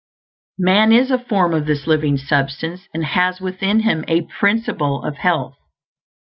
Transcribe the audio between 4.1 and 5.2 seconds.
Principle of